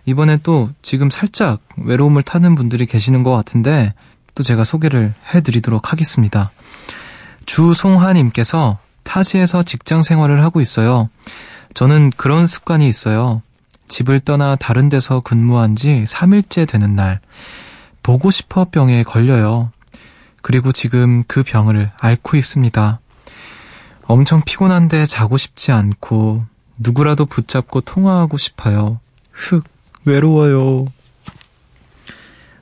이번엔 0.06 0.40
또 0.42 0.70
지금 0.80 1.10
살짝 1.10 1.60
외로움을 1.76 2.22
타는 2.22 2.54
분들이 2.54 2.86
계시는 2.86 3.22
것 3.22 3.32
같은데 3.32 3.92
또 4.34 4.42
제가 4.42 4.64
소개를 4.64 5.12
해드리도록 5.34 5.92
하겠습니다. 5.92 6.50
주송하님께서 7.44 8.78
타지에서 9.02 9.62
직장 9.62 10.02
생활을 10.02 10.42
하고 10.42 10.62
있어요. 10.62 11.10
저는 11.74 12.12
그런 12.16 12.46
습관이 12.46 12.88
있어요. 12.88 13.42
집을 13.88 14.20
떠나 14.20 14.56
다른 14.56 14.88
데서 14.88 15.20
근무한 15.20 15.76
지 15.76 16.04
3일째 16.06 16.66
되는 16.66 16.96
날, 16.96 17.20
보고 18.02 18.30
싶어 18.30 18.70
병에 18.70 19.02
걸려요. 19.02 19.70
그리고 20.40 20.72
지금 20.72 21.24
그 21.28 21.42
병을 21.42 21.90
앓고 22.00 22.38
있습니다. 22.38 23.00
엄청 24.04 24.40
피곤한데 24.46 25.04
자고 25.04 25.36
싶지 25.36 25.72
않고, 25.72 26.46
누구라도 26.80 27.26
붙잡고 27.26 27.82
통화하고 27.82 28.38
싶어요. 28.38 29.00
흑, 29.30 29.64
외로워요. 30.04 30.86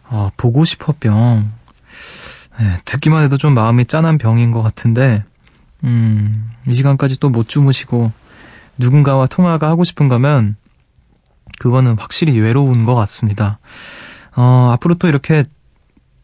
아, 0.08 0.30
보고 0.36 0.64
싶어 0.64 0.92
병. 0.98 1.50
네, 2.58 2.76
듣기만 2.84 3.22
해도 3.22 3.36
좀 3.36 3.54
마음이 3.54 3.86
짠한 3.86 4.18
병인 4.18 4.50
것 4.50 4.62
같은데, 4.62 5.24
음, 5.84 6.50
이 6.66 6.74
시간까지 6.74 7.20
또 7.20 7.28
못 7.30 7.48
주무시고, 7.48 8.10
누군가와 8.78 9.26
통화가 9.26 9.68
하고 9.68 9.84
싶은 9.84 10.08
거면, 10.08 10.56
그거는 11.60 11.96
확실히 11.98 12.38
외로운 12.40 12.84
것 12.84 12.94
같습니다. 12.96 13.60
어, 14.36 14.70
앞으로 14.72 14.94
또 14.94 15.06
이렇게 15.08 15.44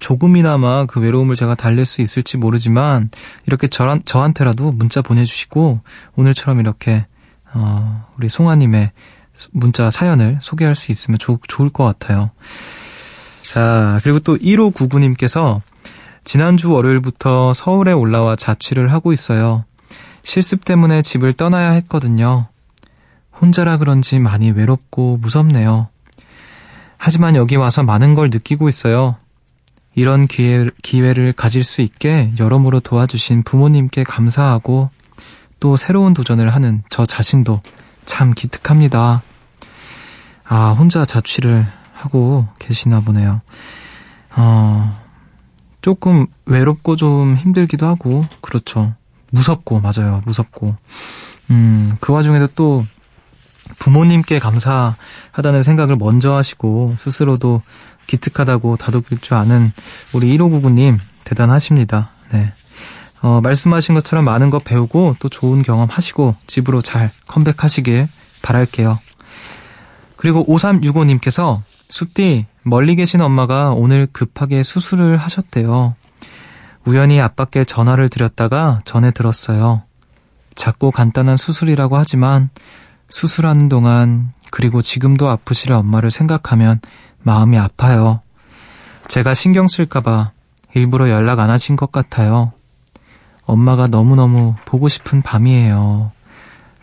조금이나마 0.01 0.87
그 0.87 1.01
외로움을 1.01 1.37
제가 1.37 1.55
달랠 1.55 1.85
수 1.85 2.03
있을지 2.03 2.37
모르지만, 2.39 3.11
이렇게 3.47 3.69
저, 3.69 3.99
저한테라도 4.05 4.73
문자 4.73 5.01
보내주시고, 5.03 5.81
오늘처럼 6.17 6.59
이렇게, 6.59 7.07
어, 7.55 8.07
우리 8.17 8.29
송아님의 8.29 8.93
문자 9.53 9.91
사연을 9.91 10.39
소개할 10.41 10.75
수 10.75 10.93
있으면 10.93 11.19
조, 11.19 11.39
좋을 11.47 11.71
것 11.71 11.85
같아요. 11.85 12.31
자, 13.43 13.99
그리고 14.03 14.21
또 14.21 14.37
1599님께서 14.37 15.61
지난주 16.25 16.71
월요일부터 16.71 17.53
서울에 17.55 17.93
올라와 17.93 18.37
자취를 18.37 18.93
하고 18.93 19.13
있어요. 19.13 19.65
실습 20.23 20.65
때문에 20.65 21.03
집을 21.03 21.35
떠나야 21.35 21.73
했거든요. 21.73 22.49
혼자라 23.41 23.77
그런지 23.77 24.19
많이 24.19 24.51
외롭고 24.51 25.19
무섭네요. 25.19 25.89
하지만 26.97 27.37
여기 27.37 27.57
와서 27.57 27.83
많은 27.83 28.15
걸 28.15 28.31
느끼고 28.31 28.69
있어요. 28.69 29.17
이런 29.95 30.27
기회, 30.27 30.71
기회를 30.83 31.35
가질 31.35 31.63
수 31.63 31.83
있게 31.83 32.33
여러모로 32.39 32.81
도와주신 32.81 33.43
부모님께 33.43 34.05
감사하고 34.05 34.89
또 35.65 35.79
새로운 35.79 36.13
도전을 36.13 36.55
하는 36.55 36.83
저 36.91 37.07
자신도 37.07 37.63
참 38.05 38.35
기특합니다. 38.35 39.23
아, 40.47 40.77
혼자 40.79 41.07
자취를 41.07 41.67
하고 41.95 42.47
계시나 42.59 43.01
보네요. 43.01 43.41
어, 44.37 45.01
조금 45.81 46.27
외롭고 46.45 46.97
좀 46.97 47.37
힘들기도 47.37 47.87
하고, 47.87 48.27
그렇죠. 48.43 48.93
무섭고, 49.31 49.81
맞아요. 49.81 50.21
무섭고. 50.27 50.77
음, 51.53 51.97
그 51.99 52.13
와중에도 52.13 52.47
또 52.49 52.85
부모님께 53.79 54.41
감사하다는 54.41 55.63
생각을 55.63 55.97
먼저 55.97 56.35
하시고, 56.35 56.95
스스로도 56.99 57.63
기특하다고 58.07 58.77
다독일 58.77 59.17
줄 59.17 59.33
아는 59.33 59.73
우리 60.13 60.37
1599님, 60.37 60.99
대단하십니다. 61.25 62.11
네. 62.33 62.53
어, 63.25 63.41
말씀하신 63.41 63.95
것처럼 63.95 64.27
많은 64.27 64.51
거 64.51 64.59
배우고 64.59 65.17
또 65.19 65.31
좋은 65.31 65.63
경험 65.63 65.89
하시고 65.89 66.37
집으로 66.47 66.83
잘 66.83 67.11
컴백하시길 67.27 68.07
바랄게요. 68.43 68.99
그리고 70.17 70.45
5365님께서 70.45 71.63
숲디 71.89 72.45
멀리 72.65 72.97
계신 72.97 73.23
엄마가 73.23 73.71
오늘 73.71 74.07
급하게 74.13 74.63
수술을 74.63 75.17
하셨대요. 75.17 75.95
우연히 76.85 77.19
아빠께 77.19 77.65
전화를 77.65 78.11
드렸다가 78.11 78.81
전에 78.85 79.11
들었어요. 79.11 79.85
작고 80.55 80.91
간단한 80.91 81.39
수술이라고 81.39 81.97
하지만 81.97 82.51
수술하는 83.09 83.71
동안 83.71 84.35
그리고 84.51 84.83
지금도 84.83 85.31
아프실 85.31 85.73
엄마를 85.73 86.11
생각하면 86.11 86.79
마음이 87.23 87.57
아파요. 87.57 88.21
제가 89.09 89.33
신경 89.33 89.67
쓸까봐 89.67 90.33
일부러 90.75 91.09
연락 91.09 91.41
안 91.41 91.49
하신 91.49 91.77
것 91.77 91.91
같아요. 91.91 92.53
엄마가 93.47 93.87
너무너무 93.87 94.55
보고 94.65 94.89
싶은 94.89 95.23
밤이에요. 95.23 96.13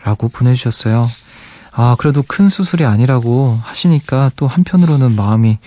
라고 0.04 0.28
보내주셨어요. 0.28 1.06
아, 1.74 1.96
그래도 1.98 2.22
큰 2.22 2.48
수술이 2.48 2.84
아니라고 2.84 3.58
하시니까 3.62 4.30
또 4.36 4.46
한편으로는 4.46 5.16
마음이 5.16 5.58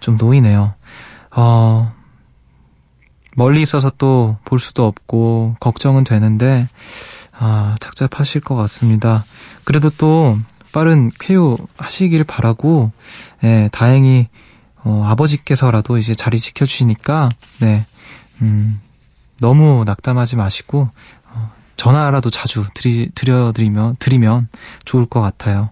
좀 0.00 0.16
놓이네요. 0.16 0.74
어, 1.32 1.92
멀리 3.36 3.62
있어서 3.62 3.90
또 3.90 4.36
볼 4.44 4.58
수도 4.58 4.86
없고 4.86 5.56
걱정은 5.60 6.04
되는데, 6.04 6.66
아, 7.38 7.76
착잡하실 7.80 8.40
것 8.40 8.54
같습니다. 8.56 9.24
그래도 9.64 9.90
또 9.90 10.38
빠른 10.72 11.10
쾌유 11.20 11.56
하시길 11.76 12.24
바라고, 12.24 12.90
예, 13.44 13.68
다행히, 13.70 14.28
어, 14.84 15.04
아버지께서라도 15.06 15.98
이제 15.98 16.14
자리 16.14 16.38
지켜주시니까, 16.38 17.28
네, 17.60 17.84
음, 18.42 18.80
너무 19.40 19.84
낙담하지 19.84 20.36
마시고, 20.36 20.88
전화라도 21.76 22.30
자주 22.30 22.64
드리, 22.74 23.10
드려드리면, 23.14 23.96
드리면 23.98 24.48
좋을 24.84 25.06
것 25.06 25.20
같아요. 25.20 25.70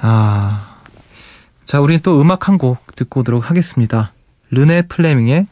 아. 0.00 0.74
자, 1.64 1.80
우린 1.80 2.00
또 2.02 2.20
음악 2.20 2.48
한 2.48 2.58
곡 2.58 2.96
듣고 2.96 3.20
오도록 3.20 3.50
하겠습니다. 3.50 4.12
르네 4.50 4.82
플레밍의 4.82 5.46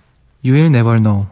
You 0.45 0.55
Will 0.57 0.67
Never 0.75 0.99
Know. 1.01 1.27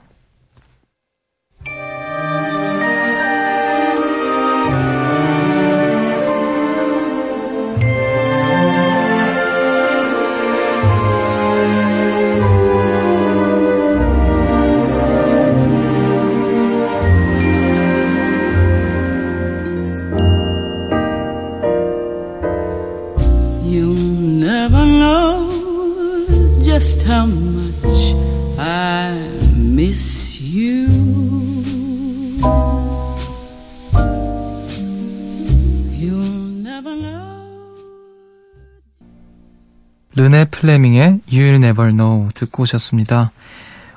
플레밍의 40.58 41.20
You'll 41.30 41.62
Never 41.62 41.90
Know 41.92 42.30
듣고 42.34 42.64
오셨습니다. 42.64 43.30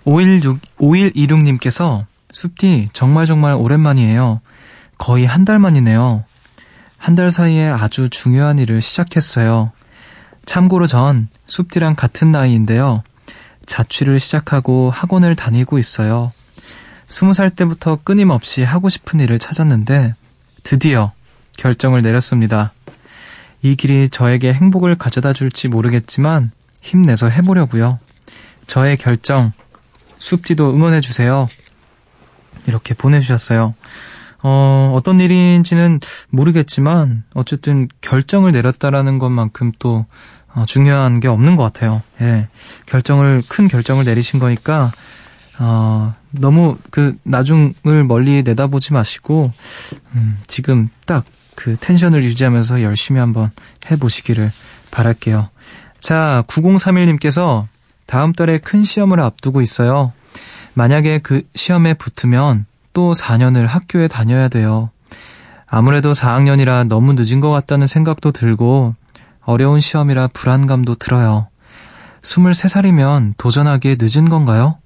516, 0.06 0.60
5126님께서 0.80 2.06
숲디 2.32 2.90
정말 2.94 3.26
정말 3.26 3.54
오랜만이에요. 3.56 4.42
거의 5.00 5.26
한 5.26 5.44
달 5.46 5.58
만이네요. 5.58 6.24
한 6.98 7.16
달 7.16 7.32
사이에 7.32 7.68
아주 7.68 8.10
중요한 8.12 8.60
일을 8.60 8.80
시작했어요. 8.82 9.72
참고로 10.46 10.86
전 10.86 11.30
숲디랑 11.48 11.96
같은 11.96 12.32
나이인데요. 12.32 13.02
자취를 13.66 14.20
시작하고 14.20 14.92
학원을 14.92 15.36
다니고 15.36 15.80
있어요. 15.80 16.32
스무 17.08 17.34
살 17.34 17.50
때부터 17.50 17.98
끊임없이 18.04 18.64
하고 18.64 18.90
싶은 18.90 19.20
일을 19.20 19.40
찾았는데 19.40 20.14
드디어 20.62 21.12
결정을 21.58 22.04
내렸습니다. 22.04 22.72
이 23.62 23.76
길이 23.76 24.10
저에게 24.10 24.54
행복을 24.54 24.96
가져다 24.98 25.34
줄지 25.34 25.68
모르겠지만 25.68 26.52
힘내서 26.82 27.30
해보려고요. 27.30 28.00
저의 28.68 28.98
결정, 28.98 29.52
숲지도 30.18 30.74
응원해주세요. 30.74 31.48
이렇게 32.68 32.94
보내주셨어요. 32.94 33.76
어, 34.44 34.94
어떤 34.96 35.20
일인지는 35.20 36.00
모르겠지만, 36.30 37.24
어쨌든 37.34 37.88
결정을 38.02 38.52
내렸다라는 38.52 39.20
것만큼 39.20 39.72
또, 39.78 40.06
어, 40.54 40.66
중요한 40.66 41.20
게 41.20 41.28
없는 41.28 41.56
것 41.56 41.64
같아요. 41.64 42.02
예. 42.22 42.48
결정을, 42.88 43.42
큰 43.48 43.68
결정을 43.68 44.04
내리신 44.04 44.40
거니까, 44.40 44.90
어, 45.60 46.16
너무 46.32 46.78
그 46.90 47.14
나중을 47.24 48.04
멀리 48.08 48.42
내다보지 48.42 48.94
마시고, 48.94 49.52
음, 50.16 50.38
지금 50.48 50.90
딱 51.06 51.24
그 51.62 51.78
텐션을 51.80 52.24
유지하면서 52.24 52.82
열심히 52.82 53.20
한번 53.20 53.52
해보시기를 53.92 54.44
바랄게요. 54.90 55.50
자, 56.00 56.44
9031님께서 56.48 57.66
다음 58.08 58.34
달에 58.34 58.58
큰 58.58 58.84
시험을 58.84 59.20
앞두고 59.20 59.62
있어요. 59.62 60.12
만약에 60.74 61.20
그 61.20 61.44
시험에 61.54 61.94
붙으면 61.94 62.66
또 62.94 63.14
4년을 63.14 63.68
학교에 63.68 64.08
다녀야 64.08 64.48
돼요. 64.48 64.90
아무래도 65.68 66.14
4학년이라 66.14 66.88
너무 66.88 67.14
늦은 67.14 67.40
것 67.42 67.52
같다는 67.52 67.86
생각도 67.86 68.32
들고 68.32 68.96
어려운 69.44 69.82
시험이라 69.82 70.30
불안감도 70.34 70.96
들어요. 70.96 71.48
23살이면 72.24 73.36
도전하기에 73.38 73.98
늦은 74.00 74.30
건가요? 74.30 74.80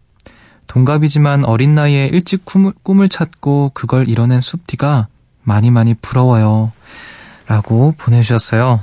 동갑이지만 0.68 1.46
어린 1.46 1.74
나이에 1.74 2.08
일찍 2.08 2.44
꿈을, 2.44 2.74
꿈을 2.84 3.08
찾고 3.08 3.72
그걸 3.74 4.10
이뤄낸 4.10 4.42
숲티가 4.42 5.08
많이 5.46 5.72
많이 5.72 5.94
부러워요. 5.94 6.74
라고 7.48 7.94
보내주셨어요. 7.98 8.82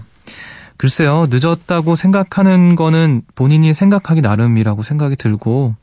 글쎄요, 0.79 1.27
늦었다고 1.29 1.95
생각하는 1.95 2.75
거는 2.75 3.23
본인이 3.35 3.75
생각하기 3.75 4.21
나름이라고 4.21 4.83
생각이 4.83 5.17
들고, 5.17 5.77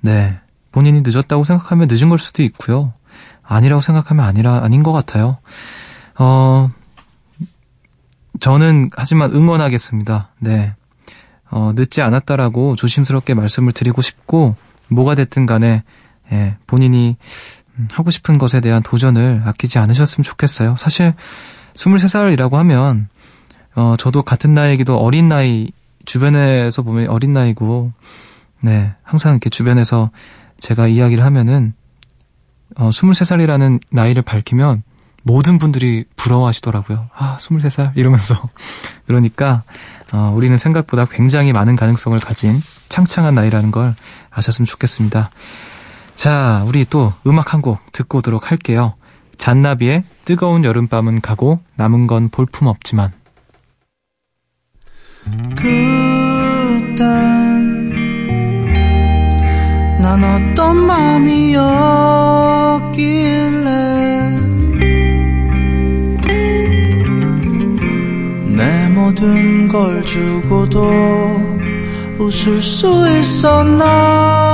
네. 0.00 0.38
본인이 0.72 1.02
늦었다고 1.04 1.44
생각하면 1.44 1.86
늦은 1.88 2.08
걸 2.08 2.18
수도 2.18 2.42
있고요. 2.42 2.94
아니라고 3.42 3.82
생각하면 3.82 4.24
아니라, 4.24 4.64
아닌 4.64 4.82
것 4.82 4.92
같아요. 4.92 5.38
어, 6.18 6.70
저는 8.40 8.90
하지만 8.96 9.30
응원하겠습니다. 9.32 10.30
네. 10.38 10.74
어, 11.50 11.72
늦지 11.74 12.00
않았다라고 12.02 12.76
조심스럽게 12.76 13.34
말씀을 13.34 13.72
드리고 13.72 14.00
싶고, 14.02 14.56
뭐가 14.88 15.14
됐든 15.14 15.46
간에, 15.46 15.84
예, 16.32 16.56
본인이 16.66 17.16
음, 17.18 17.61
하고 17.92 18.10
싶은 18.10 18.38
것에 18.38 18.60
대한 18.60 18.82
도전을 18.82 19.42
아끼지 19.44 19.78
않으셨으면 19.78 20.22
좋겠어요. 20.22 20.76
사실, 20.78 21.14
23살이라고 21.74 22.52
하면, 22.52 23.08
어, 23.74 23.94
저도 23.98 24.22
같은 24.22 24.54
나이이기도 24.54 24.98
어린 24.98 25.28
나이, 25.28 25.68
주변에서 26.04 26.82
보면 26.82 27.08
어린 27.08 27.32
나이고, 27.32 27.92
네, 28.60 28.92
항상 29.02 29.32
이렇게 29.32 29.48
주변에서 29.48 30.10
제가 30.58 30.88
이야기를 30.88 31.24
하면은, 31.24 31.74
어, 32.76 32.90
23살이라는 32.90 33.80
나이를 33.90 34.22
밝히면 34.22 34.82
모든 35.24 35.58
분들이 35.58 36.04
부러워하시더라고요. 36.16 37.08
아, 37.14 37.36
23살? 37.38 37.96
이러면서. 37.96 38.48
그러니까, 39.06 39.62
어, 40.12 40.32
우리는 40.34 40.56
생각보다 40.58 41.06
굉장히 41.06 41.52
많은 41.52 41.76
가능성을 41.76 42.18
가진 42.18 42.54
창창한 42.88 43.34
나이라는 43.34 43.70
걸 43.70 43.94
아셨으면 44.30 44.66
좋겠습니다. 44.66 45.30
자, 46.22 46.62
우리 46.68 46.84
또 46.84 47.12
음악 47.26 47.52
한 47.52 47.62
곡 47.62 47.90
듣고 47.90 48.18
오도록 48.18 48.52
할게요. 48.52 48.94
잔나비의 49.38 50.04
뜨거운 50.24 50.62
여름밤은 50.64 51.20
가고 51.20 51.58
남은 51.74 52.06
건 52.06 52.28
볼품 52.28 52.68
없지만. 52.68 53.10
그땐 55.56 56.94
난 60.00 60.22
어떤 60.22 60.76
마음이었길래 60.76 61.32
내 68.56 68.88
모든 68.90 69.66
걸 69.66 70.06
주고도 70.06 70.88
웃을 72.20 72.62
수 72.62 73.08
있었나 73.18 74.52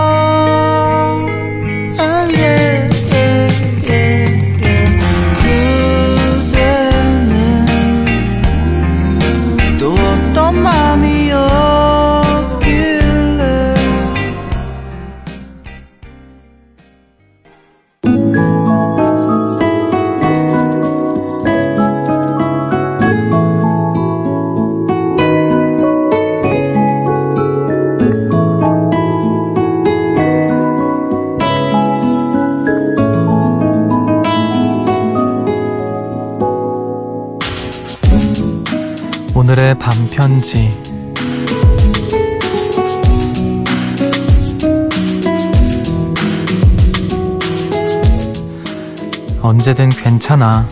언제든 49.69 49.91
괜찮아. 49.91 50.67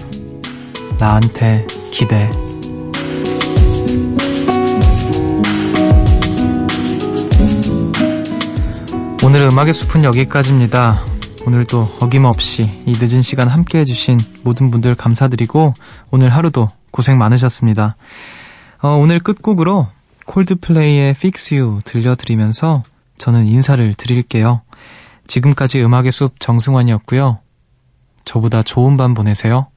나한테 0.99 1.67
기대. 1.91 2.31
오늘 9.23 9.43
음악의 9.43 9.75
숲은 9.75 10.05
여기까지입니다. 10.05 11.05
오늘도 11.47 11.97
어김없이 12.01 12.63
이 12.87 12.93
늦은 12.99 13.21
시간 13.21 13.49
함께 13.49 13.81
해주신 13.81 14.19
모든 14.45 14.71
분들 14.71 14.95
감사드리고 14.95 15.75
오늘 16.11 16.31
하루도 16.31 16.71
고생 16.91 17.19
많으셨습니다. 17.19 17.97
어, 18.81 18.89
오늘 18.89 19.21
끝곡으로 19.21 19.89
콜드플레이의 20.25 21.11
Fix 21.11 21.55
You 21.55 21.81
들려드리면서 21.85 22.83
저는 23.19 23.45
인사를 23.45 23.93
드릴게요. 23.93 24.63
지금까지 25.27 25.83
음악의 25.83 26.13
숲 26.13 26.41
정승환이었고요. 26.41 27.41
저보다 28.27 28.63
좋은 28.63 28.99
밤 28.99 29.15
보내세요. 29.15 29.69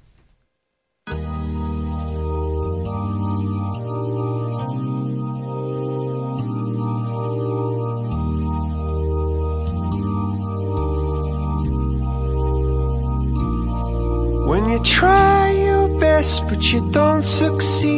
When 14.45 14.67
you 14.67 14.79
try 14.81 15.51
your 15.51 15.87
best 15.99 16.43
but 16.49 16.73
you 16.73 16.81
don't 16.91 17.23
succeed. 17.23 17.93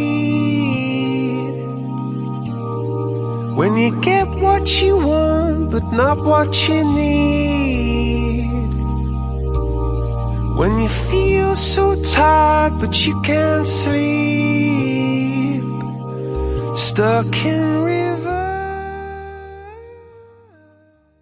When 3.55 3.77
you 3.77 3.91
get 4.01 4.27
what 4.41 4.83
you 4.83 4.97
want 4.97 5.71
but 5.71 5.93
not 5.93 6.19
what 6.25 6.67
you 6.67 6.83
need. 6.83 8.10
When 10.61 10.79
you 10.79 10.89
feel 10.89 11.55
so 11.55 11.99
tired 12.03 12.77
but 12.79 12.93
you 13.07 13.19
can't 13.21 13.67
sleep. 13.67 15.63
Stuck 16.75 17.33
in 17.43 17.80